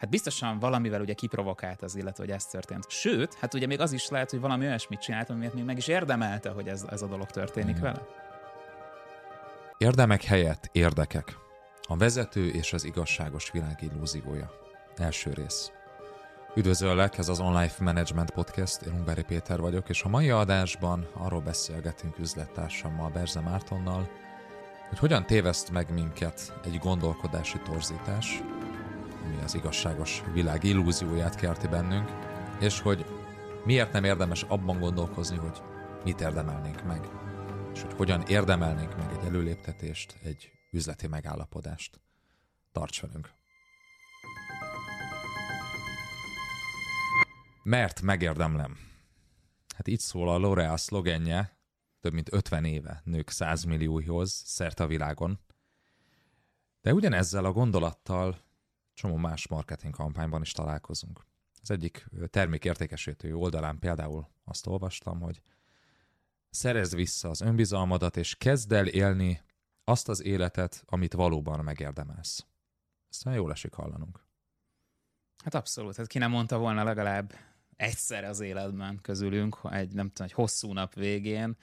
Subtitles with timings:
[0.00, 2.84] hát biztosan valamivel ugye kiprovokált az illető, hogy ez történt.
[2.88, 5.88] Sőt, hát ugye még az is lehet, hogy valami olyasmit csinált, amiért még meg is
[5.88, 7.82] érdemelte, hogy ez, ez a dolog történik Igen.
[7.82, 8.06] vele.
[9.78, 11.36] Érdemek helyett érdekek.
[11.82, 14.50] A vezető és az igazságos világ illúziója.
[14.96, 15.72] Első rész.
[16.54, 21.40] Üdvözöllek, ez az Online Management Podcast, én Ungvári Péter vagyok, és a mai adásban arról
[21.40, 24.08] beszélgetünk üzlettársammal, Berze Mártonnal,
[24.88, 28.42] hogy hogyan téveszt meg minket egy gondolkodási torzítás,
[29.24, 32.10] ami az igazságos világ illúzióját kelti bennünk,
[32.60, 33.06] és hogy
[33.64, 35.62] miért nem érdemes abban gondolkozni, hogy
[36.04, 37.08] mit érdemelnénk meg,
[37.72, 42.00] és hogy hogyan érdemelnénk meg egy előléptetést, egy üzleti megállapodást.
[42.72, 43.30] Tarts velünk!
[47.62, 48.78] Mert megérdemlem.
[49.76, 51.58] Hát így szól a L'Oreal szlogenje,
[52.00, 55.40] több mint 50 éve nők 100 millióhoz szerte a világon.
[56.80, 58.38] De ugyanezzel a gondolattal
[59.00, 61.26] csomó más marketing kampányban is találkozunk.
[61.62, 65.40] Az egyik termékértékesítő oldalán például azt olvastam, hogy
[66.50, 69.42] szerezd vissza az önbizalmadat, és kezd el élni
[69.84, 72.46] azt az életet, amit valóban megérdemelsz.
[73.10, 74.24] Ezt nagyon jól esik hallanunk.
[75.44, 77.34] Hát abszolút, hát ki nem mondta volna legalább
[77.76, 81.56] egyszer az életben közülünk, egy nem tudom, egy hosszú nap végén,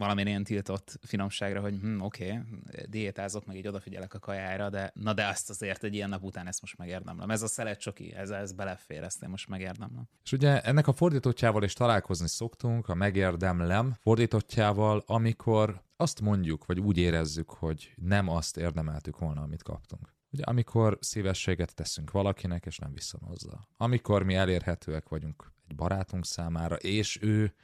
[0.00, 4.90] valamilyen ilyen tiltott finomságra, hogy hm, oké, okay, diétázok, meg így odafigyelek a kajára, de
[4.94, 7.30] na de azt azért egy ilyen nap után ezt most megérdemlem.
[7.30, 10.08] Ez a szelet ez, ez belefér, ezt én most megérdemlem.
[10.24, 16.80] És ugye ennek a fordítottjával is találkozni szoktunk, a megérdemlem fordítottjával, amikor azt mondjuk, vagy
[16.80, 20.14] úgy érezzük, hogy nem azt érdemeltük volna, amit kaptunk.
[20.32, 23.68] Ugye amikor szívességet teszünk valakinek, és nem viszonozza.
[23.76, 27.54] Amikor mi elérhetőek vagyunk egy barátunk számára, és ő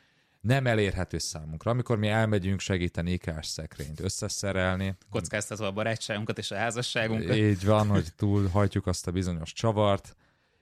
[0.46, 1.70] nem elérhető számunkra.
[1.70, 4.96] Amikor mi elmegyünk segíteni ikás szekrényt összeszerelni.
[5.10, 7.36] Kockáztatva a barátságunkat és a házasságunkat.
[7.36, 10.16] Így van, hogy túlhajtjuk azt a bizonyos csavart,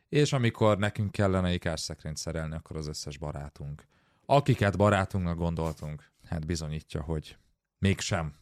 [0.08, 3.86] és amikor nekünk kellene ikás szekrényt szerelni, akkor az összes barátunk,
[4.26, 7.36] akiket barátunknak gondoltunk, hát bizonyítja, hogy
[7.78, 8.34] mégsem.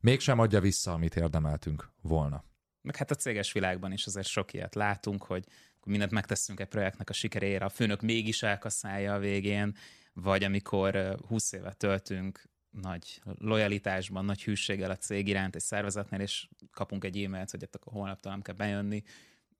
[0.00, 2.44] Mégsem adja vissza, amit érdemeltünk volna.
[2.82, 5.44] Meg hát a céges világban is azért sok ilyet látunk, hogy
[5.84, 9.76] mindent megteszünk egy projektnek a sikerére, a főnök mégis elkaszálja a végén,
[10.14, 16.48] vagy amikor 20 évet töltünk nagy lojalitásban, nagy hűséggel a cég iránt egy szervezetnél, és
[16.70, 19.02] kapunk egy e-mailt, hogy akkor holnaptól nem kell bejönni,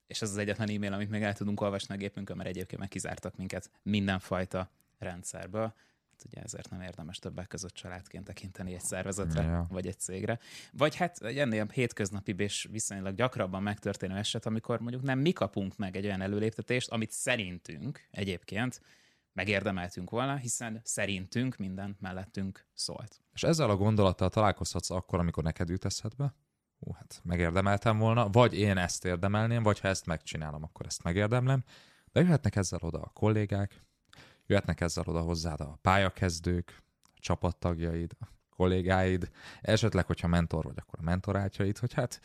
[0.07, 2.89] és ez az egyetlen e-mail, amit még el tudunk olvasni a gépünkön, mert egyébként meg
[2.89, 5.75] kizártak minket mindenfajta rendszerből.
[6.11, 9.67] Hát ugye ezért nem érdemes többek között családként tekinteni egy szervezetre, ja.
[9.71, 10.39] vagy egy cégre.
[10.73, 15.97] Vagy hát ennél hétköznapi és viszonylag gyakrabban megtörténő eset, amikor mondjuk nem mi kapunk meg
[15.97, 18.81] egy olyan előléptetést, amit szerintünk egyébként
[19.35, 23.21] megérdemeltünk volna, hiszen szerintünk minden mellettünk szólt.
[23.33, 26.35] És ezzel a gondolattal találkozhatsz akkor, amikor neked jut eszedbe?
[26.79, 31.65] Hú, hát megérdemeltem volna, vagy én ezt érdemelném, vagy ha ezt megcsinálom, akkor ezt megérdemlem.
[32.13, 33.83] De jöhetnek ezzel oda a kollégák,
[34.47, 39.31] jöhetnek ezzel oda hozzád a pályakezdők, a csapattagjaid, a kollégáid,
[39.61, 42.21] esetleg, hogyha mentor vagy, akkor a mentorátjaid, hogy hát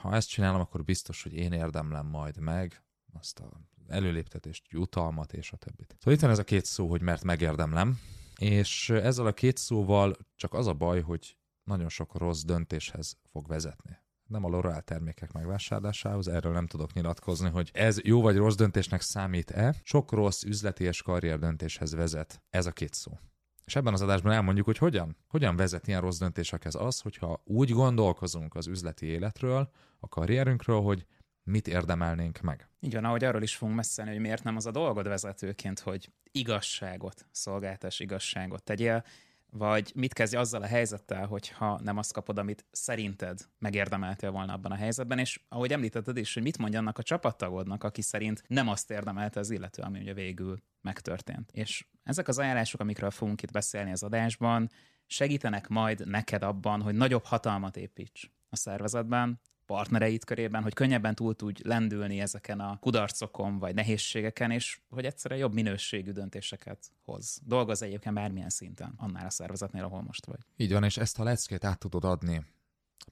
[0.00, 2.82] ha ezt csinálom, akkor biztos, hogy én érdemlem majd meg
[3.12, 3.50] azt a
[3.90, 5.94] előléptetést, jutalmat és a többit.
[5.98, 7.98] Szóval itt van ez a két szó, hogy mert megérdemlem,
[8.36, 13.46] és ezzel a két szóval csak az a baj, hogy nagyon sok rossz döntéshez fog
[13.46, 13.98] vezetni.
[14.26, 19.00] Nem a L'Oreal termékek megvásárlásához, erről nem tudok nyilatkozni, hogy ez jó vagy rossz döntésnek
[19.00, 19.74] számít-e.
[19.82, 23.18] Sok rossz üzleti és karrier döntéshez vezet ez a két szó.
[23.64, 25.16] És ebben az adásban elmondjuk, hogy hogyan.
[25.26, 31.06] Hogyan vezet ilyen rossz döntésekhez az, hogyha úgy gondolkozunk az üzleti életről, a karrierünkről, hogy
[31.42, 32.68] mit érdemelnénk meg.
[32.80, 36.12] Így van, ahogy arról is fogunk mesélni, hogy miért nem az a dolgod vezetőként, hogy
[36.32, 39.04] igazságot szolgáltás, igazságot tegyél,
[39.52, 44.72] vagy mit kezdj azzal a helyzettel, hogyha nem azt kapod, amit szerinted megérdemeltél volna abban
[44.72, 48.68] a helyzetben, és ahogy említetted is, hogy mit mondja annak a csapattagodnak, aki szerint nem
[48.68, 51.50] azt érdemelte az illető, ami ugye végül megtörtént.
[51.52, 54.70] És ezek az ajánlások, amikről fogunk itt beszélni az adásban,
[55.06, 59.40] segítenek majd neked abban, hogy nagyobb hatalmat építs a szervezetben,
[59.70, 65.40] partnereid körében, hogy könnyebben túl tudj lendülni ezeken a kudarcokon vagy nehézségeken, és hogy egyszerűen
[65.40, 67.40] jobb minőségű döntéseket hoz.
[67.44, 70.38] Dolgoz egyébként bármilyen szinten, annál a szervezetnél, ahol most vagy.
[70.56, 72.44] Így van, és ezt a leckét át tudod adni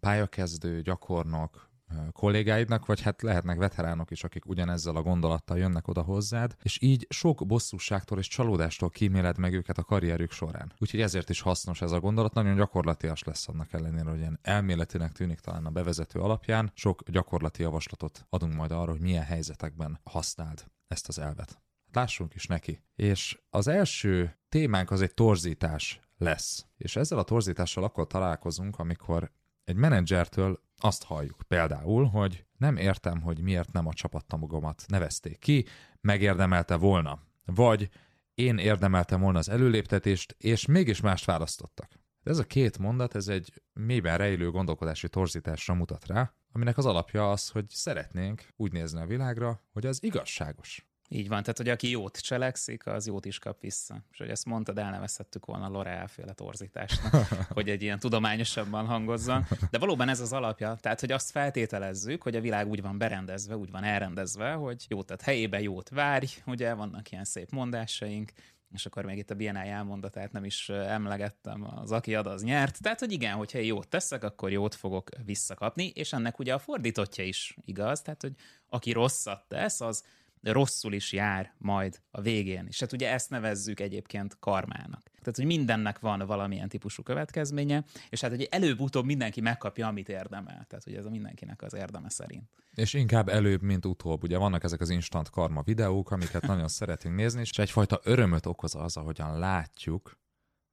[0.00, 1.67] pályakezdő, gyakornok,
[2.12, 7.06] kollégáidnak, vagy hát lehetnek veteránok is, akik ugyanezzel a gondolattal jönnek oda hozzád, és így
[7.08, 10.72] sok bosszúságtól és csalódástól kíméled meg őket a karrierük során.
[10.78, 15.12] Úgyhogy ezért is hasznos ez a gondolat, nagyon gyakorlatias lesz annak ellenére, hogy ilyen elméletinek
[15.12, 16.70] tűnik talán a bevezető alapján.
[16.74, 21.62] Sok gyakorlati javaslatot adunk majd arra, hogy milyen helyzetekben használd ezt az elvet.
[21.92, 22.82] Lássunk is neki.
[22.94, 26.66] És az első témánk az egy torzítás lesz.
[26.76, 29.30] És ezzel a torzítással akkor találkozunk, amikor
[29.68, 35.66] egy menedzsertől azt halljuk például, hogy nem értem, hogy miért nem a csapattagomat nevezték ki,
[36.00, 37.22] megérdemelte volna.
[37.44, 37.88] Vagy
[38.34, 41.90] én érdemeltem volna az előléptetést, és mégis mást választottak.
[42.22, 46.86] De ez a két mondat, ez egy mélyben rejlő gondolkodási torzításra mutat rá, aminek az
[46.86, 50.87] alapja az, hogy szeretnénk úgy nézni a világra, hogy az igazságos.
[51.10, 53.96] Így van, tehát hogy aki jót cselekszik, az jót is kap vissza.
[54.12, 57.26] És hogy ezt mondtad, elnevezhettük volna L'Oreal féle torzításnak,
[57.56, 59.46] hogy egy ilyen tudományosabban hangozzon.
[59.70, 63.56] De valóban ez az alapja, tehát hogy azt feltételezzük, hogy a világ úgy van berendezve,
[63.56, 68.32] úgy van elrendezve, hogy jót ad helyébe, jót várj, ugye vannak ilyen szép mondásaink,
[68.72, 72.82] és akkor még itt a BNI elmondatát nem is emlegettem, az aki ad, az nyert.
[72.82, 77.24] Tehát, hogy igen, hogyha jót teszek, akkor jót fogok visszakapni, és ennek ugye a fordítottja
[77.24, 78.32] is igaz, tehát, hogy
[78.68, 80.04] aki rosszat tesz, az
[80.42, 82.66] rosszul is jár majd a végén.
[82.66, 85.02] És hát ugye ezt nevezzük egyébként karmának.
[85.02, 90.64] Tehát, hogy mindennek van valamilyen típusú következménye, és hát, hogy előbb-utóbb mindenki megkapja, amit érdemel.
[90.68, 92.50] Tehát, hogy ez a mindenkinek az érdeme szerint.
[92.74, 94.22] És inkább előbb, mint utóbb.
[94.22, 98.74] Ugye vannak ezek az instant karma videók, amiket nagyon szeretünk nézni, és egyfajta örömöt okoz
[98.74, 100.18] az, ahogyan látjuk,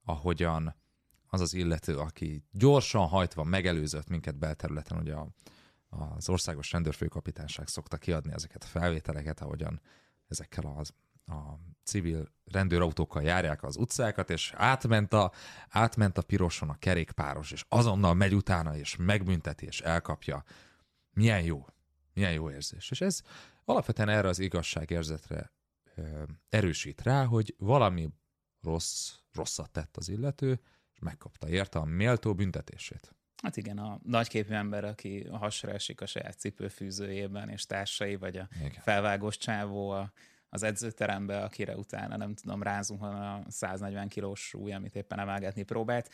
[0.04, 0.76] ahogyan
[1.28, 5.28] az az illető, aki gyorsan hajtva megelőzött minket belterületen, ugye a
[6.00, 9.82] az országos rendőrfőkapitányság szokta kiadni ezeket a felvételeket, ahogyan
[10.28, 10.94] ezekkel az
[11.28, 15.32] a civil rendőrautókkal járják az utcákat, és átment a,
[15.70, 20.44] átment a piroson a kerékpáros, és azonnal megy utána, és megbünteti, és elkapja.
[21.12, 21.66] Milyen jó,
[22.14, 22.92] milyen jó érzés.
[22.92, 23.22] És ez
[23.66, 25.52] alapvetően erre az igazságérzetre
[25.96, 28.10] ö, erősít rá, hogy valami
[28.62, 30.60] rossz, rosszat tett az illető,
[30.94, 33.16] és megkapta érte a méltó büntetését.
[33.44, 38.38] Hát igen, a nagyképű ember, aki a hasra esik a saját cipőfűzőjében, és társai, vagy
[38.38, 38.82] a igen.
[38.82, 40.12] felvágós csávó a,
[40.50, 46.10] az edzőterembe, akire utána nem tudom, rázunk a 140 kilós súly, amit éppen emelgetni próbált.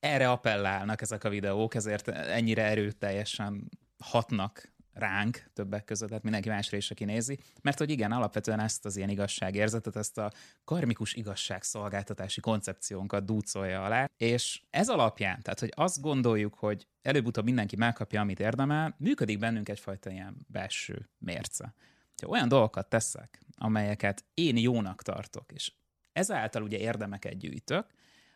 [0.00, 6.76] Erre appellálnak ezek a videók, ezért ennyire erőteljesen hatnak ránk többek között, tehát mindenki másra
[6.76, 10.32] is, aki nézi, mert hogy igen, alapvetően ezt az ilyen igazságérzetet, ezt a
[10.64, 17.76] karmikus igazságszolgáltatási koncepciónkat dúcolja alá, és ez alapján, tehát hogy azt gondoljuk, hogy előbb-utóbb mindenki
[17.76, 21.74] megkapja, amit érdemel, működik bennünk egyfajta ilyen belső mérce.
[22.22, 25.72] Ha olyan dolgokat teszek, amelyeket én jónak tartok, és
[26.12, 27.86] ezáltal ugye érdemeket gyűjtök,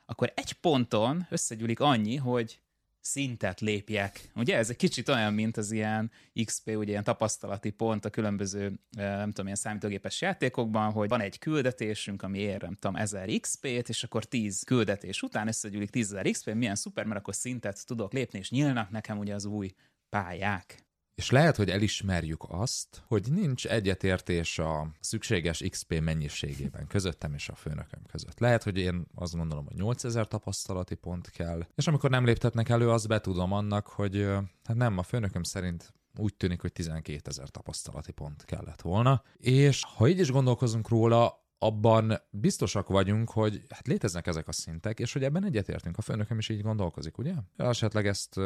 [0.06, 2.60] akkor egy ponton összegyűlik annyi, hogy
[3.00, 4.30] szintet lépjek.
[4.34, 6.10] Ugye ez egy kicsit olyan, mint az ilyen
[6.44, 11.38] XP, ugye ilyen tapasztalati pont a különböző, nem tudom, ilyen számítógépes játékokban, hogy van egy
[11.38, 16.54] küldetésünk, ami ér, nem tudom, 1000 XP-t, és akkor 10 küldetés után összegyűlik 10.000 XP,
[16.54, 19.74] milyen szuper, mert akkor szintet tudok lépni, és nyílnak nekem ugye az új
[20.08, 20.86] pályák.
[21.18, 27.54] És lehet, hogy elismerjük azt, hogy nincs egyetértés a szükséges XP mennyiségében közöttem és a
[27.54, 28.38] főnököm között.
[28.38, 32.90] Lehet, hogy én azt gondolom, hogy 8000 tapasztalati pont kell, és amikor nem léptetnek elő,
[32.90, 34.26] azt betudom annak, hogy
[34.64, 39.22] hát nem, a főnököm szerint úgy tűnik, hogy 12 ezer tapasztalati pont kellett volna.
[39.36, 44.98] És ha így is gondolkozunk róla, abban biztosak vagyunk, hogy hát léteznek ezek a szintek,
[44.98, 45.98] és hogy ebben egyetértünk.
[45.98, 47.34] A főnököm is így gondolkozik, ugye?
[47.56, 48.40] Esetleg ezt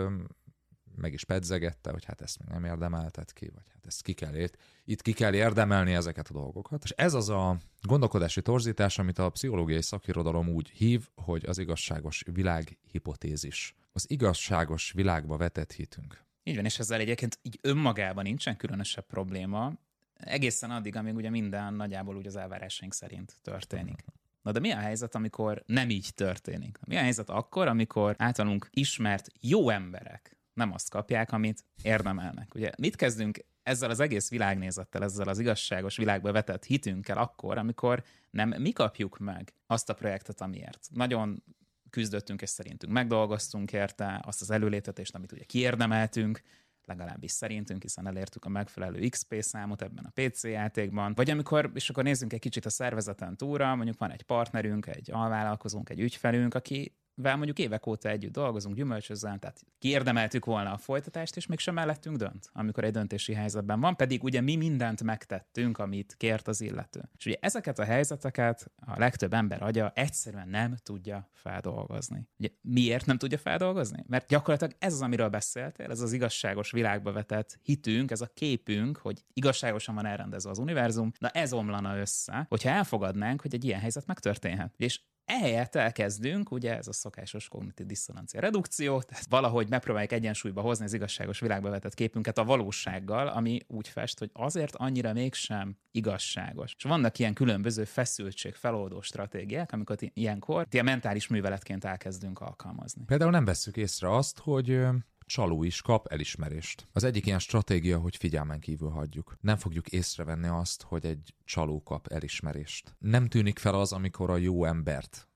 [0.96, 4.34] meg is pedzegette, hogy hát ezt még nem érdemeltet ki, vagy hát ezt ki kell
[4.34, 4.56] ért.
[4.84, 6.84] Itt ki kell érdemelni ezeket a dolgokat.
[6.84, 12.24] És ez az a gondolkodási torzítás, amit a pszichológiai szakirodalom úgy hív, hogy az igazságos
[12.32, 13.74] világ hipotézis.
[13.92, 16.24] Az igazságos világba vetett hitünk.
[16.42, 19.72] Így van, és ezzel egyébként így önmagában nincsen különösebb probléma,
[20.14, 24.05] egészen addig, amíg ugye minden nagyjából úgy az elvárásaink szerint történik.
[24.43, 26.78] Na de mi a helyzet, amikor nem így történik?
[26.86, 32.54] Mi a helyzet akkor, amikor általunk ismert jó emberek nem azt kapják, amit érdemelnek.
[32.54, 38.02] Ugye mit kezdünk ezzel az egész világnézettel, ezzel az igazságos világba vetett hitünkkel akkor, amikor
[38.30, 40.88] nem mi kapjuk meg azt a projektet, amiért.
[40.90, 41.42] Nagyon
[41.90, 46.42] küzdöttünk, és szerintünk megdolgoztunk érte azt az előlétetést, amit ugye kiérdemeltünk,
[46.84, 51.14] legalábbis szerintünk, hiszen elértük a megfelelő XP számot ebben a PC játékban.
[51.14, 55.10] Vagy amikor, és akkor nézzünk egy kicsit a szervezeten túlra, mondjuk van egy partnerünk, egy
[55.10, 60.76] alvállalkozónk, egy ügyfelünk, aki vel mondjuk évek óta együtt dolgozunk, gyümölcsözzel, tehát kiérdemeltük volna a
[60.76, 65.78] folytatást, és mégsem mellettünk dönt, amikor egy döntési helyzetben van, pedig ugye mi mindent megtettünk,
[65.78, 67.08] amit kért az illető.
[67.19, 72.28] És ugye ezeket a helyzeteket a legtöbb ember agya egyszerűen nem tudja feldolgozni.
[72.38, 74.04] Ugye miért nem tudja feldolgozni?
[74.06, 78.96] Mert gyakorlatilag ez az, amiről beszéltél, ez az igazságos világba vetett hitünk, ez a képünk,
[78.96, 83.81] hogy igazságosan van elrendezve az univerzum, na ez omlana össze, hogyha elfogadnánk, hogy egy ilyen
[83.81, 84.74] helyzet megtörténhet.
[84.76, 85.00] És
[85.32, 90.93] ehelyett elkezdünk, ugye ez a szokásos kognitív diszonancia redukció, tehát valahogy megpróbáljuk egyensúlyba hozni az
[90.93, 96.74] igazságos világba vetett képünket a valósággal, ami úgy fest, hogy azért annyira mégsem igazságos.
[96.79, 103.05] És vannak ilyen különböző feszültség feloldó stratégiák, amiket ilyenkor ilyen mentális műveletként elkezdünk alkalmazni.
[103.05, 104.86] Például nem vesszük észre azt, hogy
[105.32, 106.89] csaló is kap elismerést.
[106.93, 109.36] Az egyik ilyen stratégia, hogy figyelmen kívül hagyjuk.
[109.41, 112.96] Nem fogjuk észrevenni azt, hogy egy csaló kap elismerést.
[112.98, 115.29] Nem tűnik fel az, amikor a jó embert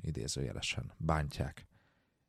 [0.00, 1.66] idézőjelesen bántják.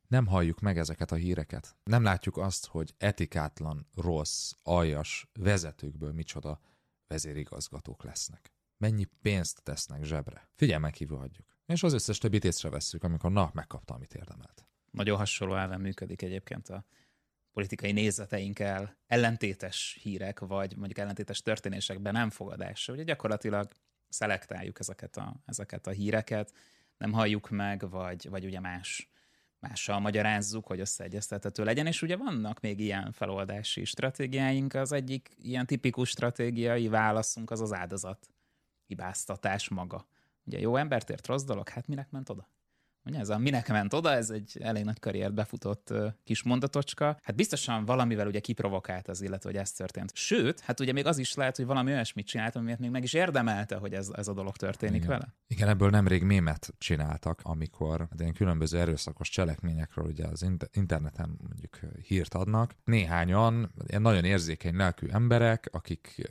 [0.08, 1.76] Nem halljuk meg ezeket a híreket.
[1.84, 6.60] Nem látjuk azt, hogy etikátlan, rossz, aljas vezetőkből micsoda
[7.06, 8.52] vezérigazgatók lesznek.
[8.76, 10.48] Mennyi pénzt tesznek zsebre.
[10.54, 11.56] Figyelmen kívül hagyjuk.
[11.66, 14.66] És az összes többit észreveszünk, amikor na, megkapta, amit érdemelt.
[14.90, 16.84] Nagyon hasonló elven működik egyébként a
[17.56, 22.88] politikai nézeteinkkel ellentétes hírek, vagy mondjuk ellentétes történésekben nem fogadás.
[22.88, 23.72] Ugye gyakorlatilag
[24.08, 26.52] szelektáljuk ezeket a, ezeket a híreket,
[26.98, 29.10] nem halljuk meg, vagy, vagy ugye más
[29.58, 34.74] mással magyarázzuk, hogy összeegyeztethető legyen, és ugye vannak még ilyen feloldási stratégiáink.
[34.74, 38.28] Az egyik ilyen tipikus stratégiai válaszunk az az áldozat
[38.86, 40.06] hibáztatás maga.
[40.44, 42.48] Ugye jó embertért rossz dolog, hát minek ment oda?
[43.06, 45.92] Ugye ez a minek ment oda, ez egy elég nagy karriert befutott
[46.24, 47.18] kis mondatocska.
[47.22, 50.10] Hát biztosan valamivel ugye kiprovokált az illető, hogy ez történt.
[50.14, 53.12] Sőt, hát ugye még az is lehet, hogy valami olyasmit csinált, amiért még meg is
[53.12, 55.08] érdemelte, hogy ez, ez a dolog történik Igen.
[55.08, 55.34] vele.
[55.46, 61.78] Igen, ebből nemrég mémet csináltak, amikor hát ilyen különböző erőszakos cselekményekről ugye az interneten mondjuk
[62.02, 62.74] hírt adnak.
[62.84, 66.30] Néhányan ilyen nagyon érzékeny lelkű emberek, akik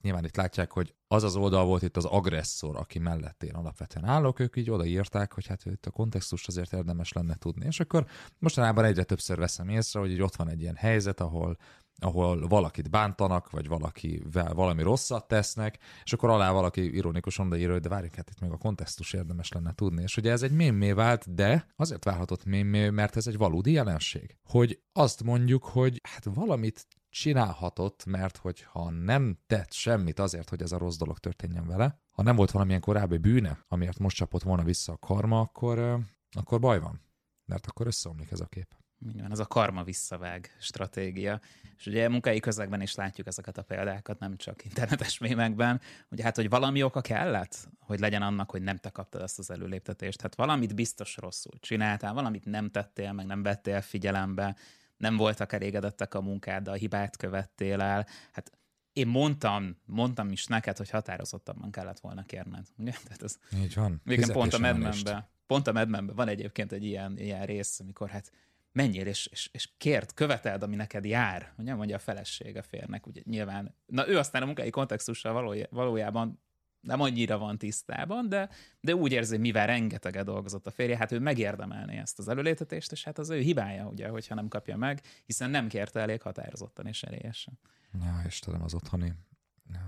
[0.00, 4.04] nyilván itt látják, hogy az az oldal volt itt az agresszor, aki mellett én alapvetően
[4.04, 7.66] állok, ők így odaírták, hogy hát itt a kontextust azért érdemes lenne tudni.
[7.66, 8.06] És akkor
[8.38, 11.56] mostanában egyre többször veszem észre, hogy így ott van egy ilyen helyzet, ahol
[12.02, 17.80] ahol valakit bántanak, vagy valakivel valami rosszat tesznek, és akkor alá valaki ironikusan odaírja, hogy
[17.80, 20.02] de várjuk, hát itt még a kontextus érdemes lenne tudni.
[20.02, 24.36] És ugye ez egy mémé vált, de azért válhatott mémé, mert ez egy valódi jelenség.
[24.44, 30.72] Hogy azt mondjuk, hogy hát valamit csinálhatott, mert hogyha nem tett semmit azért, hogy ez
[30.72, 34.62] a rossz dolog történjen vele, ha nem volt valamilyen korábbi bűne, amiért most csapott volna
[34.62, 35.98] vissza a karma, akkor,
[36.30, 37.00] akkor baj van.
[37.44, 38.74] Mert akkor összeomlik ez a kép.
[38.98, 41.40] Minden, ez a karma visszavág stratégia.
[41.76, 46.36] És ugye munkai közegben is látjuk ezeket a példákat, nem csak internetes mémekben, hogy hát,
[46.36, 50.20] hogy valami oka kellett, hogy legyen annak, hogy nem te kaptad ezt az előléptetést.
[50.20, 54.56] Hát valamit biztos rosszul csináltál, valamit nem tettél, meg nem vettél figyelembe,
[54.96, 58.06] nem voltak elégedettek a munkáddal, hibát követtél el.
[58.32, 58.52] Hát
[58.92, 62.66] én mondtam, mondtam is neked, hogy határozottabban kellett volna kérned.
[62.76, 62.92] Ugye?
[63.04, 64.00] Tehát ez, Így van.
[64.04, 65.28] Igen, pont a Medmenben.
[65.46, 68.32] Pont a Medmenben van egyébként egy ilyen, ilyen rész, amikor hát
[68.72, 73.06] menjél és, és, és kért, követeld, ami neked jár, ugye mondja a feleség a férnek,
[73.06, 73.74] ugye nyilván.
[73.86, 76.42] Na ő aztán a munkai kontextussal valójában
[76.82, 78.48] nem annyira van tisztában, de,
[78.80, 82.92] de úgy érzi, hogy mivel rengeteget dolgozott a férje, hát ő megérdemelné ezt az előlétetést,
[82.92, 86.86] és hát az ő hibája, ugye, hogyha nem kapja meg, hiszen nem kérte elég határozottan
[86.86, 87.58] és erélyesen.
[88.00, 89.12] Ja, Istenem, az otthoni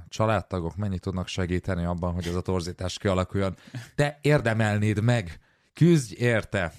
[0.09, 3.57] családtagok mennyit tudnak segíteni abban, hogy ez a torzítás kialakuljon.
[3.95, 5.41] Te érdemelnéd meg,
[5.73, 6.73] küzdj érte.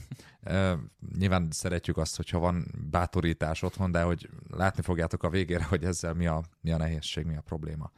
[1.17, 6.13] Nyilván szeretjük azt, hogyha van bátorítás otthon, de hogy látni fogjátok a végére, hogy ezzel
[6.13, 7.91] mi a, mi a nehézség, mi a probléma.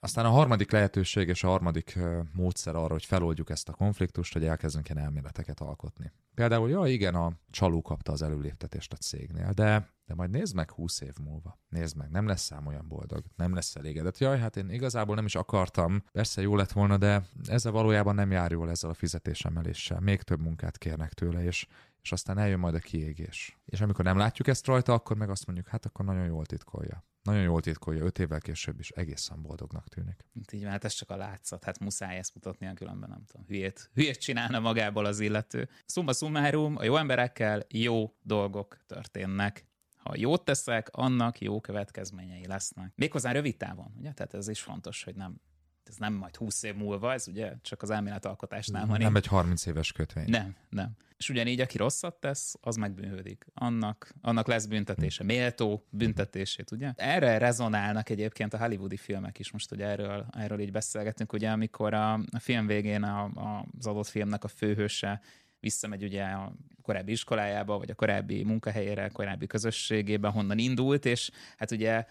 [0.00, 1.98] Aztán a harmadik lehetőség és a harmadik
[2.32, 6.12] módszer arra, hogy feloldjuk ezt a konfliktust, hogy elkezdünk ilyen elméleteket alkotni.
[6.34, 10.70] Például, ja igen, a csaló kapta az előléptetést a cégnél, de, de majd nézd meg
[10.70, 11.58] húsz év múlva.
[11.68, 14.18] Nézd meg, nem lesz szám olyan boldog, nem lesz elégedett.
[14.18, 18.30] Jaj, hát én igazából nem is akartam, persze jó lett volna, de ezzel valójában nem
[18.30, 20.00] jár jól ezzel a fizetésemeléssel.
[20.00, 21.66] Még több munkát kérnek tőle, és,
[22.06, 23.58] és aztán eljön majd a kiégés.
[23.64, 27.04] És amikor nem látjuk ezt rajta, akkor meg azt mondjuk, hát akkor nagyon jól titkolja.
[27.22, 30.24] Nagyon jól titkolja, öt évvel később is egészen boldognak tűnik.
[30.34, 33.90] Hát így hát ez csak a látszat, hát muszáj ezt mutatni, különben nem tudom, hülyét,
[33.94, 35.68] hülyét csinálna magából az illető.
[35.86, 39.66] Szumma summarum, a jó emberekkel jó dolgok történnek.
[39.96, 42.92] Ha jót teszek, annak jó következményei lesznek.
[42.96, 44.12] Méghozzá rövid távon, ugye?
[44.12, 45.40] Tehát ez is fontos, hogy nem
[45.88, 48.98] ez nem majd 20 év múlva, ez ugye csak az elméletalkotásnál van.
[48.98, 49.16] Nem én...
[49.16, 50.24] egy 30 éves kötvény.
[50.28, 50.90] Nem, nem.
[51.16, 53.46] És ugyanígy, aki rosszat tesz, az megbűnhődik.
[53.54, 56.92] Annak, annak lesz büntetése, méltó büntetését, ugye?
[56.96, 61.94] Erre rezonálnak egyébként a hollywoodi filmek is, most ugye erről, erről így beszélgetünk, ugye, amikor
[61.94, 65.20] a, a film végén a, a, az adott filmnek a főhőse
[65.60, 66.52] visszamegy ugye a
[66.82, 72.06] korábbi iskolájába, vagy a korábbi munkahelyére, a korábbi közösségébe, honnan indult, és hát ugye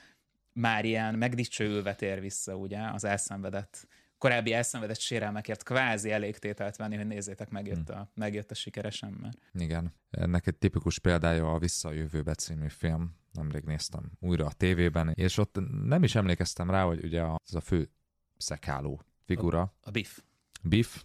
[0.56, 7.08] már ilyen megdicsőülve tér vissza, ugye, az elszenvedett korábbi elszenvedett sérelmekért kvázi elégtételt venni, hogy
[7.08, 8.00] nézzétek, megjött hmm.
[8.00, 9.34] a, megjött a sikeres ember.
[9.54, 9.94] Igen.
[10.10, 13.16] Ennek egy tipikus példája a Visszajövőbe című film.
[13.32, 17.62] Nemrég néztem újra a tévében, és ott nem is emlékeztem rá, hogy ugye az a
[17.62, 17.90] fő
[18.38, 19.62] szekáló figura.
[19.62, 20.20] A, a Biff.
[20.64, 21.04] Biff.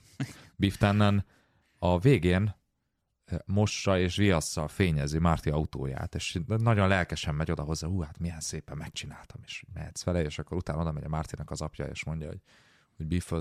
[0.57, 1.27] Biff Tannen
[1.79, 2.55] a végén
[3.47, 8.41] mossa és viasszal fényezi Márti autóját, és nagyon lelkesen megy oda hozzá, hú, hát milyen
[8.41, 12.05] szépen megcsináltam, és mehetsz vele, és akkor utána oda megy a Mártinak az apja, és
[12.05, 12.41] mondja, hogy
[13.01, 13.33] hogy Biff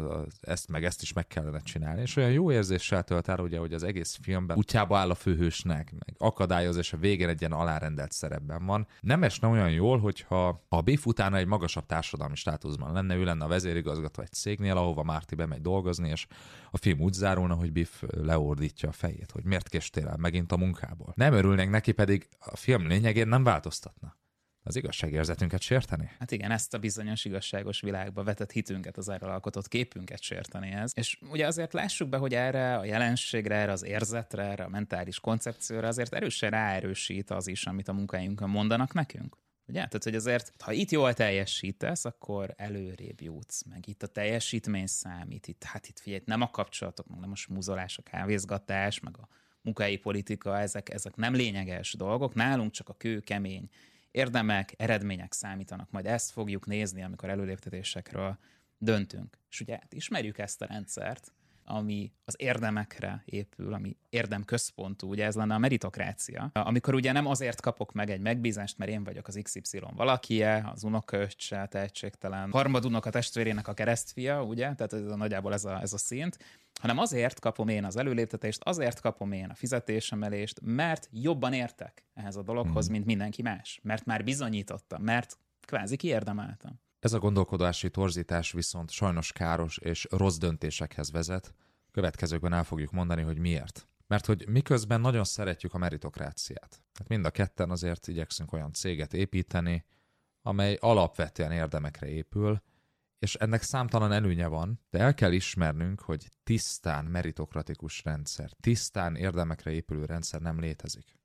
[0.42, 3.74] ezt meg ezt is meg kellene csinálni, és olyan jó érzéssel tölt el, ugye, hogy
[3.74, 8.12] az egész filmben útjába áll a főhősnek, meg akadályoz, és a végén egy ilyen alárendelt
[8.12, 8.88] szerepben van.
[9.01, 13.46] Nem esne olyan jól, hogyha a Biff utána egy magasabb társadalmi státuszban lenne, ő lenne
[13.46, 16.28] a vezérigazgató egy cégnél, ahova Márti bemegy dolgozni, és
[16.72, 20.58] a film úgy zárulna, hogy Biff leordítja a fejét, hogy miért késtél el megint a
[20.58, 21.13] munkából.
[21.16, 24.19] Nem örülnénk neki, pedig a film lényegén nem változtatna
[24.63, 26.12] az igazságérzetünket sérteni?
[26.20, 30.92] Hát igen, ezt a bizonyos igazságos világba vetett hitünket, az erről alkotott képünket sérteni ez.
[30.96, 35.20] És ugye azért lássuk be, hogy erre a jelenségre, erre az érzetre, erre a mentális
[35.20, 39.38] koncepcióra azért erősen ráerősít az is, amit a munkájunkon mondanak nekünk.
[39.70, 39.80] Ugye?
[39.80, 45.48] Tehát, hogy azért, ha itt jól teljesítesz, akkor előrébb jutsz, meg itt a teljesítmény számít,
[45.48, 49.28] itt, hát itt figyelj, nem a kapcsolatok, meg nem a smúzolás, a kávézgatás, meg a
[49.62, 53.70] munkai politika, ezek, ezek nem lényeges dolgok, nálunk csak a kő kemény
[54.12, 55.92] érdemek, eredmények számítanak.
[55.92, 58.38] Majd ezt fogjuk nézni, amikor előléptetésekről
[58.78, 59.38] döntünk.
[59.50, 61.34] És ugye hát ismerjük ezt a rendszert,
[61.70, 66.50] ami az érdemekre épül, ami érdemközpontú, ugye ez lenne a meritokrácia.
[66.54, 70.84] Amikor ugye nem azért kapok meg egy megbízást, mert én vagyok az XY valakije, az
[70.84, 75.94] unokaöccse, tehetségtelen, harmadunok a testvérének a keresztfia, ugye, tehát ez a, nagyjából ez a, ez
[75.94, 76.38] a szint,
[76.80, 82.36] hanem azért kapom én az előléptetést, azért kapom én a fizetésemelést, mert jobban értek ehhez
[82.36, 82.94] a dologhoz, hmm.
[82.94, 83.80] mint mindenki más.
[83.84, 86.80] Mert már bizonyítottam, mert kvázi kiérdemeltem.
[87.00, 91.53] Ez a gondolkodási torzítás viszont sajnos káros és rossz döntésekhez vezet.
[91.91, 93.88] Következőkben el fogjuk mondani, hogy miért.
[94.08, 96.84] Mert hogy miközben nagyon szeretjük a meritokráciát.
[96.94, 99.86] Hát mind a ketten azért igyekszünk olyan céget építeni,
[100.41, 102.62] amely alapvetően érdemekre épül,
[103.20, 109.72] és ennek számtalan előnye van, de el kell ismernünk, hogy tisztán meritokratikus rendszer, tisztán érdemekre
[109.72, 111.20] épülő rendszer nem létezik.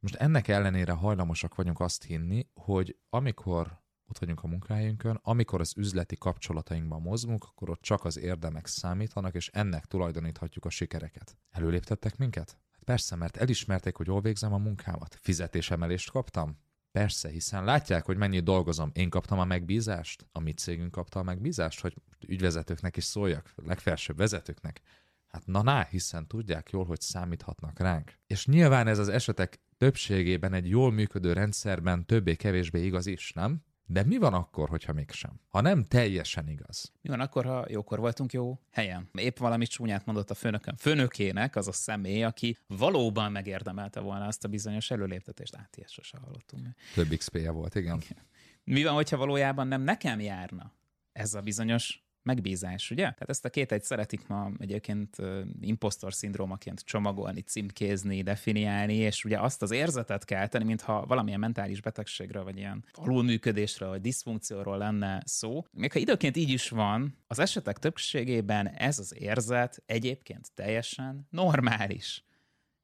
[0.00, 5.72] Most ennek ellenére hajlamosak vagyunk azt hinni, hogy amikor ott vagyunk a munkahelyünkön, amikor az
[5.76, 11.36] üzleti kapcsolatainkban mozgunk, akkor ott csak az érdemek számítanak, és ennek tulajdoníthatjuk a sikereket.
[11.50, 12.58] Előléptettek minket?
[12.70, 15.18] Hát persze, mert elismerték, hogy jól végzem a munkámat.
[15.20, 16.58] Fizetésemelést kaptam?
[16.92, 18.90] Persze, hiszen látják, hogy mennyit dolgozom.
[18.94, 21.94] Én kaptam a megbízást, a mi cégünk kapta a megbízást, hogy
[22.26, 24.80] ügyvezetőknek is szóljak, legfelsőbb vezetőknek.
[25.26, 28.12] Hát na, na, hiszen tudják jól, hogy számíthatnak ránk.
[28.26, 33.64] És nyilván ez az esetek többségében egy jól működő rendszerben többé-kevésbé igaz is, nem?
[33.88, 35.40] De mi van akkor, hogyha mégsem?
[35.48, 36.92] Ha nem teljesen igaz.
[37.00, 39.08] Mi van akkor, ha jókor voltunk jó helyen?
[39.12, 40.76] Épp valami csúnyát mondott a főnökön.
[40.76, 45.56] Főnökének az a személy, aki valóban megérdemelte volna azt a bizonyos előléptetést.
[45.56, 46.68] Át, ilyet sose hallottunk.
[46.94, 48.00] Több XP-je volt, igen.
[48.00, 48.24] igen.
[48.64, 50.72] Mi van, hogyha valójában nem nekem járna
[51.12, 53.02] ez a bizonyos megbízás, ugye?
[53.02, 55.16] Tehát ezt a két egy szeretik ma egyébként
[55.60, 61.80] impostor szindrómaként csomagolni, címkézni, definiálni, és ugye azt az érzetet kell tenni, mintha valamilyen mentális
[61.80, 65.64] betegségről, vagy ilyen alulműködésről, vagy diszfunkcióról lenne szó.
[65.72, 72.24] Még ha időként így is van, az esetek többségében ez az érzet egyébként teljesen normális.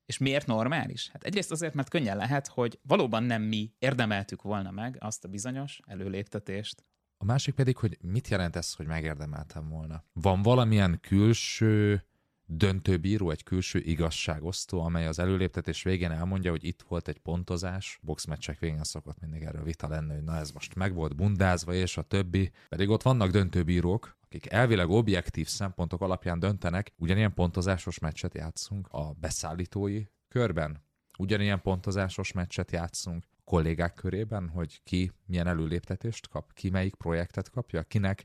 [0.07, 1.09] És miért normális?
[1.13, 5.29] Hát egyrészt azért, mert könnyen lehet, hogy valóban nem mi érdemeltük volna meg azt a
[5.29, 6.85] bizonyos előléptetést,
[7.23, 10.05] a másik pedig, hogy mit jelent ez, hogy megérdemeltem volna?
[10.13, 12.05] Van valamilyen külső
[12.47, 17.99] döntőbíró, egy külső igazságosztó, amely az előléptetés végén elmondja, hogy itt volt egy pontozás.
[18.03, 21.97] Boxmeccsek végén szokott mindig erről vita lenni, hogy na ez most meg volt bundázva, és
[21.97, 22.53] a többi.
[22.69, 29.13] Pedig ott vannak döntőbírók, akik elvileg objektív szempontok alapján döntenek, ugyanilyen pontozásos meccset játszunk a
[29.13, 30.85] beszállítói körben.
[31.19, 37.83] Ugyanilyen pontozásos meccset játszunk kollégák körében, hogy ki milyen előléptetést kap, ki melyik projektet kapja,
[37.83, 38.25] kinek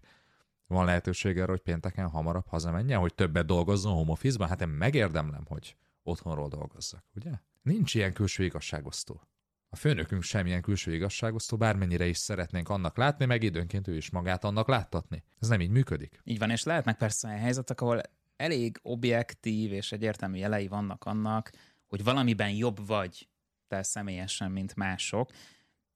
[0.67, 4.47] van lehetősége arra, hogy pénteken hamarabb hazamenjen, hogy többet dolgozzon home office-ban?
[4.47, 7.32] Hát én megérdemlem, hogy otthonról dolgozzak, ugye?
[7.62, 9.21] Nincs ilyen külső igazságosztó.
[9.69, 14.43] A főnökünk semmilyen külső igazságosztó, bármennyire is szeretnénk annak látni, meg időnként ő is magát
[14.43, 15.23] annak láttatni.
[15.39, 16.21] Ez nem így működik.
[16.23, 18.01] Így van, és lehetnek persze olyan helyzetek, ahol
[18.36, 21.51] elég objektív és egyértelmű jelei vannak annak,
[21.88, 23.27] hogy valamiben jobb vagy,
[23.67, 25.32] te személyesen, mint mások,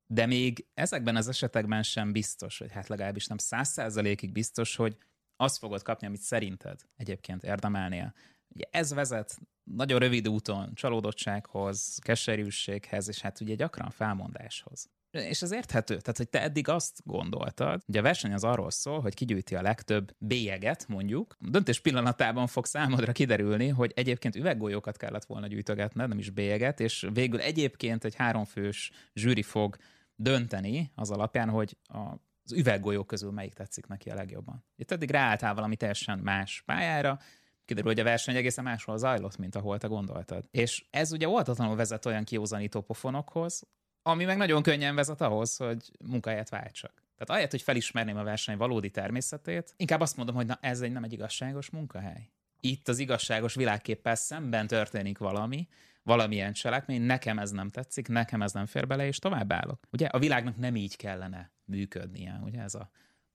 [0.05, 4.97] de még ezekben az esetekben sem biztos, hogy hát legalábbis nem száz százalékig biztos, hogy
[5.35, 8.13] azt fogod kapni, amit szerinted egyébként érdemelnél.
[8.47, 14.89] Ugye ez vezet nagyon rövid úton csalódottsághoz, keserűséghez, és hát ugye gyakran felmondáshoz.
[15.11, 15.97] És ez érthető.
[15.97, 19.61] Tehát, hogy te eddig azt gondoltad, hogy a verseny az arról szól, hogy kigyűjti a
[19.61, 21.37] legtöbb bélyeget, mondjuk.
[21.39, 27.07] Döntés pillanatában fog számodra kiderülni, hogy egyébként üveggolyókat kellett volna gyűjtögetned, nem is bélyeget, és
[27.13, 29.77] végül egyébként egy háromfős zsűri fog
[30.15, 31.77] dönteni az alapján, hogy
[32.43, 34.65] az üveggolyók közül melyik tetszik neki a legjobban.
[34.75, 37.19] Itt eddig ráálltál valami teljesen más pályára,
[37.65, 40.45] kiderül, hogy a verseny egészen máshol zajlott, mint ahol te gondoltad.
[40.51, 43.67] És ez ugye oltatlanul vezet olyan kiózanító pofonokhoz,
[44.03, 46.93] ami meg nagyon könnyen vezet ahhoz, hogy munkahelyet váltsak.
[46.93, 50.91] Tehát ahelyett, hogy felismerném a verseny valódi természetét, inkább azt mondom, hogy na ez egy
[50.91, 52.29] nem egy igazságos munkahely.
[52.59, 55.67] Itt az igazságos világképpel szemben történik valami,
[56.03, 59.87] valamilyen cselekmény, nekem ez nem tetszik, nekem ez nem fér bele, és tovább állok.
[59.91, 62.89] Ugye a világnak nem így kellene működnie, ugye ez a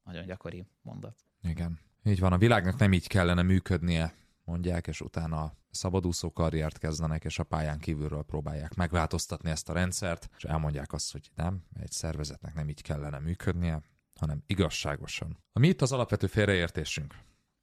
[0.05, 1.24] nagyon gyakori mondat.
[1.42, 1.79] Igen.
[2.05, 4.14] Így van, a világnak nem így kellene működnie,
[4.47, 10.29] mondják, és utána szabadúszó karriert kezdenek, és a pályán kívülről próbálják megváltoztatni ezt a rendszert,
[10.37, 13.83] és elmondják azt, hogy nem, egy szervezetnek nem így kellene működnie,
[14.21, 15.39] hanem igazságosan.
[15.53, 17.15] mi itt az alapvető félreértésünk?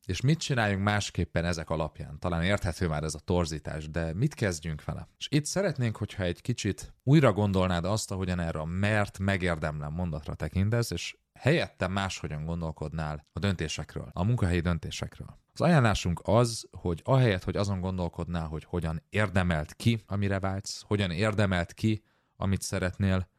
[0.06, 2.20] És mit csináljunk másképpen ezek alapján?
[2.20, 5.08] Talán érthető már ez a torzítás, de mit kezdjünk vele?
[5.18, 10.36] És itt szeretnénk, hogyha egy kicsit újra gondolnád azt, ahogyan erre a mert megérdemlem mondatra
[10.36, 15.43] tekintesz, és helyette máshogyan gondolkodnál a döntésekről, a munkahelyi döntésekről.
[15.54, 21.12] Az ajánlásunk az, hogy ahelyett, hogy azon gondolkodnál, hogy hogyan érdemelt ki, amire vágysz, hogyan
[21.12, 22.04] érdemelt ki,
[22.36, 23.30] amit szeretnél,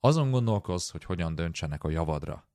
[0.00, 2.48] azon gondolkozz, hogy hogyan döntsenek a javadra.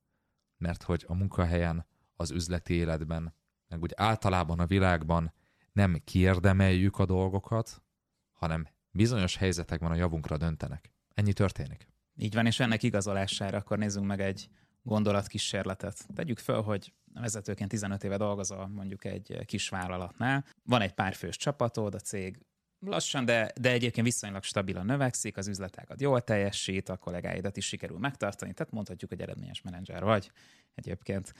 [0.57, 3.36] Mert hogy a munkahelyen, az üzleti életben,
[3.67, 5.33] meg úgy általában a világban
[5.71, 7.83] nem kiérdemeljük a dolgokat,
[8.31, 10.91] hanem bizonyos helyzetekben a javunkra döntenek.
[11.13, 11.88] Ennyi történik.
[12.15, 14.49] Így van, és ennek igazolására akkor nézzünk meg egy
[14.84, 16.08] gondolatkísérletet.
[16.15, 21.38] Tegyük föl, hogy vezetőként 15 éve dolgozol mondjuk egy kis vállalatnál, van egy pár fős
[21.38, 22.46] csapatod, a cég
[22.80, 27.98] lassan, de, de egyébként viszonylag stabilan növekszik, az üzletágat jól teljesít, a kollégáidat is sikerül
[27.98, 30.32] megtartani, tehát mondhatjuk, hogy eredményes menedzser vagy
[30.76, 31.34] egyébként.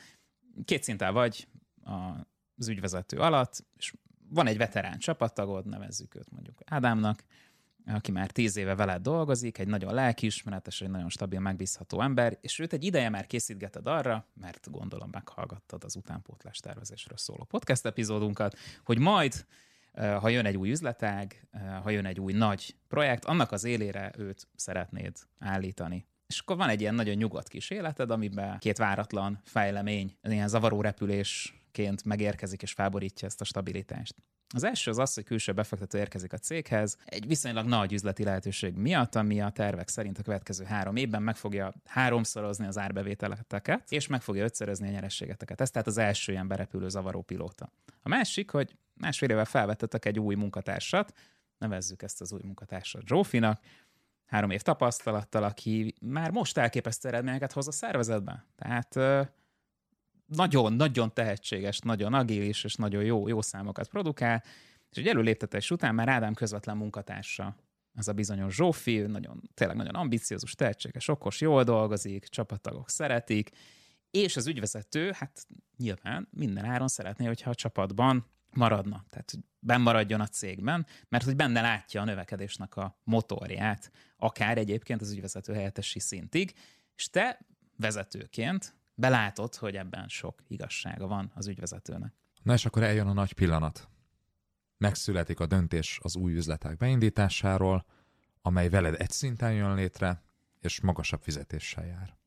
[0.66, 1.48] Két szinten vagy
[2.56, 3.94] az ügyvezető alatt, és
[4.30, 7.24] van egy veterán csapattagod, nevezzük őt mondjuk Ádámnak,
[7.88, 12.60] aki már tíz éve veled dolgozik, egy nagyon lelkiismeretes, egy nagyon stabil, megbízható ember, és
[12.60, 18.58] őt egy ideje már készítgeted arra, mert gondolom meghallgattad az utánpótlás tervezésről szóló podcast epizódunkat,
[18.84, 19.46] hogy majd,
[19.92, 23.64] eh, ha jön egy új üzletág, eh, ha jön egy új nagy projekt, annak az
[23.64, 26.06] élére őt szeretnéd állítani.
[26.28, 30.82] És akkor van egy ilyen nagyon nyugodt kis életed, amiben két váratlan fejlemény, ilyen zavaró
[30.82, 34.16] repülésként megérkezik és felborítja ezt a stabilitást.
[34.56, 38.76] Az első az az, hogy külső befektető érkezik a céghez egy viszonylag nagy üzleti lehetőség
[38.76, 44.08] miatt, ami a tervek szerint a következő három évben meg fogja háromszorozni az árbevételeteket, és
[44.08, 45.62] meg fogja ötszörözni a nyerességeteket.
[45.62, 47.72] Ez tehát az első ilyen berepülő zavaró pilóta.
[48.02, 51.14] A másik, hogy másfél éve felvettetek egy új munkatársat,
[51.58, 53.62] nevezzük ezt az új munkatársat Zsófinak,
[54.26, 58.46] három év tapasztalattal, aki már most elképesztő eredményeket hoz a szervezetben.
[58.56, 58.96] Tehát
[60.36, 64.44] nagyon-nagyon tehetséges, nagyon agilis és nagyon jó, jó számokat produkál,
[64.90, 67.56] és egy előléptetés után már Ádám közvetlen munkatársa.
[67.96, 73.50] Az a bizonyos Zsófi, nagyon, tényleg nagyon ambiciózus, tehetséges, okos, jól dolgozik, csapattagok szeretik,
[74.12, 80.22] és az ügyvezető, hát nyilván minden áron szeretné, hogyha a csapatban maradna, tehát hogy maradjon
[80.22, 86.00] a cégben, mert hogy benne látja a növekedésnek a motorját, akár egyébként az ügyvezető helyettesi
[86.00, 86.54] szintig,
[86.96, 87.40] és te
[87.78, 92.14] vezetőként belátod, hogy ebben sok igazsága van az ügyvezetőnek.
[92.44, 93.90] Na és akkor eljön a nagy pillanat.
[94.78, 97.86] Megszületik a döntés az új üzletek beindításáról,
[98.42, 100.24] amely veled egy szinten jön létre,
[100.60, 102.18] és magasabb fizetéssel jár.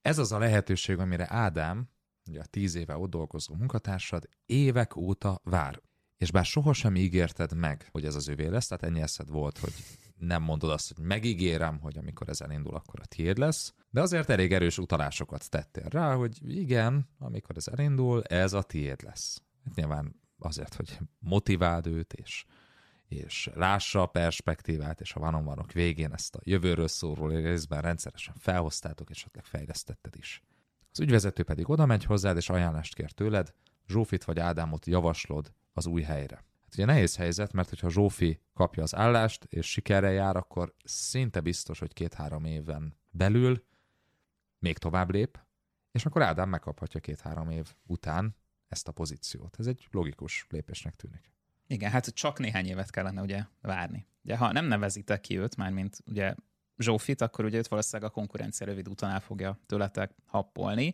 [0.00, 1.88] Ez az a lehetőség, amire Ádám,
[2.28, 5.80] ugye a tíz éve ott dolgozó munkatársad, évek óta vár.
[6.16, 9.72] És bár sohasem ígérted meg, hogy ez az övé lesz, tehát ennyi eszed volt, hogy
[10.16, 14.30] nem mondod azt, hogy megígérem, hogy amikor ez elindul, akkor a tiéd lesz, de azért
[14.30, 19.42] elég erős utalásokat tettél rá, hogy igen, amikor ez elindul, ez a tiéd lesz.
[19.64, 22.44] Hát nyilván azért, hogy motiváld őt, és,
[23.08, 29.10] és lássa a perspektívát, és a vanomvanok végén ezt a jövőről szóló részben rendszeresen felhoztátok,
[29.10, 30.42] és esetleg fejlesztetted is.
[30.90, 33.54] Az ügyvezető pedig oda megy hozzád, és ajánlást kér tőled,
[33.88, 36.34] Zsófit vagy Ádámot javaslod az új helyre.
[36.34, 41.40] Hát ugye nehéz helyzet, mert hogyha Zsófi kapja az állást, és sikerrel jár, akkor szinte
[41.40, 43.64] biztos, hogy két-három éven belül
[44.58, 45.38] még tovább lép,
[45.90, 48.36] és akkor Ádám megkaphatja két-három év után
[48.68, 49.56] ezt a pozíciót.
[49.58, 51.32] Ez egy logikus lépésnek tűnik.
[51.66, 54.06] Igen, hát csak néhány évet kellene ugye várni.
[54.24, 56.34] Ugye, ha nem nevezitek ki őt, már mint ugye
[56.76, 60.92] Zsófit, akkor ugye őt valószínűleg a konkurencia rövid után el fogja tőletek happolni.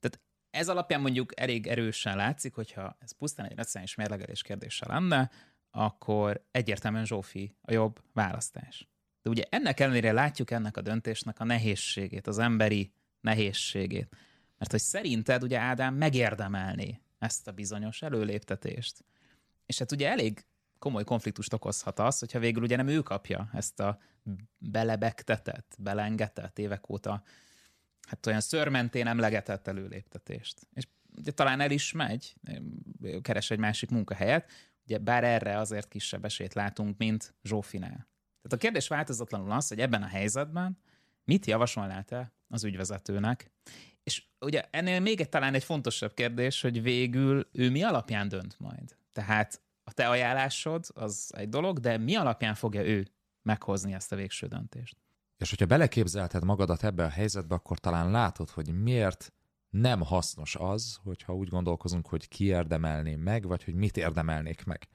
[0.00, 5.30] Tehát ez alapján mondjuk elég erősen látszik, hogyha ez pusztán egy racionális mérlegelés kérdése lenne,
[5.70, 8.88] akkor egyértelműen Zsófi a jobb választás.
[9.22, 14.16] De ugye ennek ellenére látjuk ennek a döntésnek a nehézségét, az emberi nehézségét.
[14.58, 19.04] Mert hogy szerinted ugye Ádám megérdemelni ezt a bizonyos előléptetést.
[19.66, 20.44] És hát ugye elég
[20.78, 23.98] komoly konfliktust okozhat az, hogyha végül ugye nem ő kapja ezt a
[24.58, 27.22] belebegtetett, belengetett évek óta
[28.08, 30.68] hát olyan szörmentén emlegetett előléptetést.
[30.74, 32.34] És ugye talán el is megy,
[33.22, 34.50] keres egy másik munkahelyet,
[34.84, 38.08] ugye bár erre azért kisebb esélyt látunk, mint Zsófinál.
[38.42, 40.78] Tehát a kérdés változatlanul az, hogy ebben a helyzetben
[41.24, 43.50] Mit javasolnál te az ügyvezetőnek?
[44.02, 48.58] És ugye ennél még egy talán egy fontosabb kérdés, hogy végül ő mi alapján dönt
[48.58, 48.96] majd.
[49.12, 53.08] Tehát a te ajánlásod az egy dolog, de mi alapján fogja ő
[53.42, 54.96] meghozni ezt a végső döntést?
[55.36, 59.32] És hogyha beleképzelted magadat ebbe a helyzetbe, akkor talán látod, hogy miért
[59.70, 64.88] nem hasznos az, hogyha úgy gondolkozunk, hogy ki érdemelném meg, vagy hogy mit érdemelnék meg.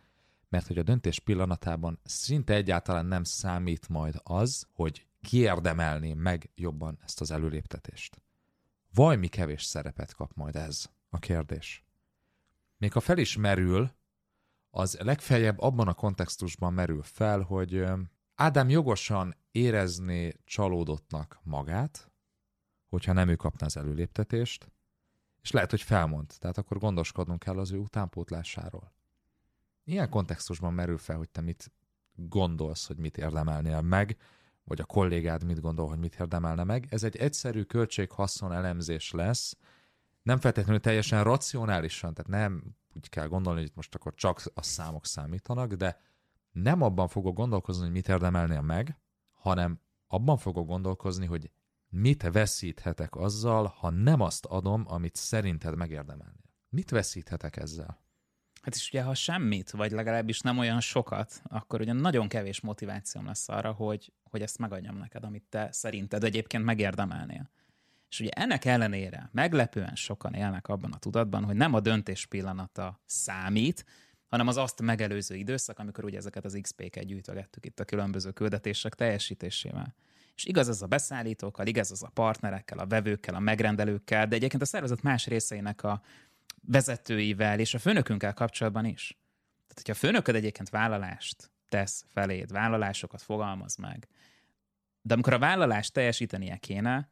[0.49, 6.49] Mert hogy a döntés pillanatában szinte egyáltalán nem számít majd az, hogy ki érdemelné meg
[6.55, 8.21] jobban ezt az előléptetést.
[8.93, 11.86] mi kevés szerepet kap majd ez a kérdés.
[12.77, 13.91] Még ha fel is merül,
[14.69, 17.86] az legfeljebb abban a kontextusban merül fel, hogy
[18.39, 22.12] Ádám jogosan érezné csalódottnak magát,
[22.88, 24.71] hogyha nem ő kapna az előléptetést,
[25.41, 28.93] és lehet, hogy felmond, tehát akkor gondoskodnunk kell az ő utánpótlásáról.
[29.88, 31.71] Ilyen kontextusban merül fel, hogy te mit
[32.13, 34.17] gondolsz, hogy mit érdemelnél meg,
[34.63, 36.88] vagy a kollégád mit gondol, hogy mit érdemelne meg.
[36.89, 39.58] Ez egy egyszerű költség-haszon elemzés lesz,
[40.28, 45.06] nem feltétlenül teljesen racionálisan, tehát nem úgy kell gondolni, hogy most akkor csak a számok
[45.06, 46.02] számítanak, de
[46.52, 49.00] nem abban fogok gondolkozni, hogy mit érdemelnél meg,
[49.34, 51.52] hanem abban fogok gondolkozni, hogy
[51.89, 56.52] mit veszíthetek azzal, ha nem azt adom, amit szerinted megérdemelnél.
[56.69, 58.07] Mit veszíthetek ezzel?
[58.67, 63.25] Hát is ugye, ha semmit, vagy legalábbis nem olyan sokat, akkor ugye nagyon kevés motivációm
[63.25, 67.49] lesz arra, hogy, hogy ezt megadjam neked, amit te szerinted egyébként megérdemelnél.
[68.10, 73.01] És ugye ennek ellenére meglepően sokan élnek abban a tudatban, hogy nem a döntés pillanata
[73.06, 73.86] számít,
[74.27, 78.95] hanem az azt megelőző időszak, amikor ugye ezeket az XP-ket gyűjtögettük itt a különböző küldetések
[78.95, 79.95] teljesítésével.
[80.36, 84.62] És igaz ez a beszállítókkal, igaz az a partnerekkel, a vevőkkel, a megrendelőkkel, de egyébként
[84.62, 86.01] a szervezet más részeinek a
[86.62, 89.17] vezetőivel és a főnökünkkel kapcsolatban is.
[89.67, 94.07] Tehát, hogyha a főnököd egyébként vállalást tesz feléd, vállalásokat fogalmaz meg,
[95.01, 97.10] de amikor a vállalást teljesítenie kéne,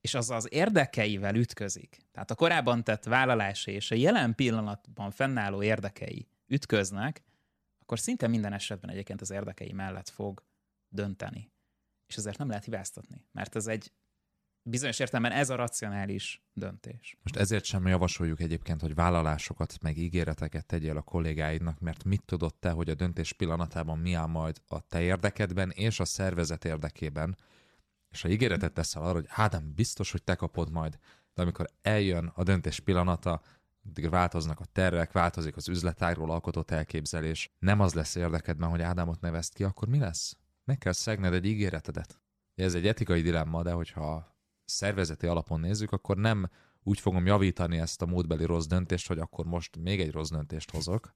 [0.00, 5.62] és az az érdekeivel ütközik, tehát a korábban tett vállalása és a jelen pillanatban fennálló
[5.62, 7.22] érdekei ütköznek,
[7.80, 10.44] akkor szinte minden esetben egyébként az érdekei mellett fog
[10.88, 11.52] dönteni.
[12.06, 13.92] És ezért nem lehet hibáztatni, mert ez egy
[14.66, 17.18] bizonyos értelemben ez a racionális döntés.
[17.22, 22.54] Most ezért sem javasoljuk egyébként, hogy vállalásokat meg ígéreteket tegyél a kollégáidnak, mert mit tudod
[22.54, 27.36] te, hogy a döntés pillanatában mi áll majd a te érdekedben és a szervezet érdekében,
[28.10, 30.98] és ha ígéretet teszel arra, hogy nem biztos, hogy te kapod majd,
[31.34, 33.42] de amikor eljön a döntés pillanata,
[33.86, 39.20] addig változnak a tervek, változik az üzletágról alkotott elképzelés, nem az lesz érdekedben, hogy Ádámot
[39.20, 40.36] nevezt ki, akkor mi lesz?
[40.64, 42.20] Meg kell szegned egy ígéretedet.
[42.54, 44.33] Ez egy etikai dilemma, de hogyha
[44.64, 46.50] szervezeti alapon nézzük, akkor nem
[46.82, 50.70] úgy fogom javítani ezt a módbeli rossz döntést, hogy akkor most még egy rossz döntést
[50.70, 51.14] hozok,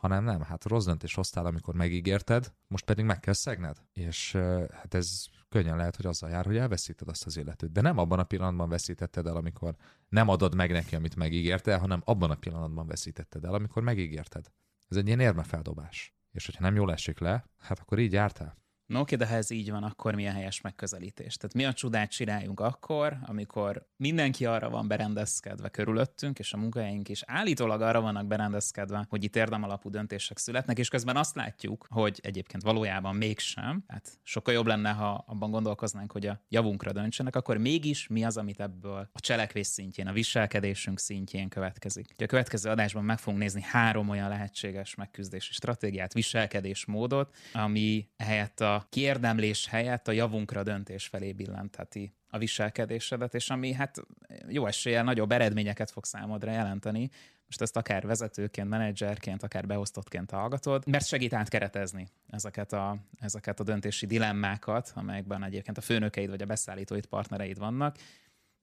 [0.00, 3.76] hanem nem, hát rossz döntést hoztál, amikor megígérted, most pedig meg kell szegned.
[3.92, 4.32] És
[4.70, 7.72] hát ez könnyen lehet, hogy azzal jár, hogy elveszíted azt az életet.
[7.72, 9.74] De nem abban a pillanatban veszítetted el, amikor
[10.08, 14.46] nem adod meg neki, amit megígérte, hanem abban a pillanatban veszítetted el, amikor megígérted.
[14.88, 16.14] Ez egy ilyen érmefeldobás.
[16.32, 18.56] És hogyha nem jól esik le, hát akkor így jártál.
[18.90, 21.36] No, oké, de ha ez így van, akkor mi a helyes megközelítés?
[21.36, 27.08] Tehát mi a csodát csináljunk akkor, amikor mindenki arra van berendezkedve körülöttünk, és a munkahelyeink
[27.08, 32.20] is állítólag arra vannak berendezkedve, hogy itt alapú döntések születnek, és közben azt látjuk, hogy
[32.22, 33.84] egyébként valójában mégsem.
[33.88, 38.36] Hát sokkal jobb lenne, ha abban gondolkoznánk, hogy a javunkra döntsenek, akkor mégis mi az,
[38.36, 42.06] amit ebből a cselekvés szintjén, a viselkedésünk szintjén következik.
[42.14, 48.60] Ugye a következő adásban meg fogunk nézni három olyan lehetséges megküzdési stratégiát, viselkedésmódot, ami helyett
[48.80, 54.02] a kiérdemlés helyett a javunkra döntés felé billentheti a viselkedésedet, és ami hát
[54.48, 57.10] jó eséllyel nagyobb eredményeket fog számodra jelenteni,
[57.46, 63.64] most ezt akár vezetőként, menedzserként, akár beosztottként hallgatod, mert segít átkeretezni ezeket a, ezeket a
[63.64, 67.96] döntési dilemmákat, amelyekben egyébként a főnökeid vagy a beszállítóid, partnereid vannak,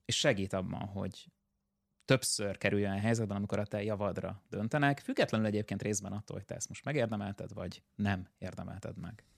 [0.04, 1.26] és segít abban, hogy
[2.04, 6.54] többször kerüljön a helyzetben, amikor a te javadra döntenek, függetlenül egyébként részben attól, hogy te
[6.54, 9.28] ezt most megérdemelted, vagy nem érdemelted meg.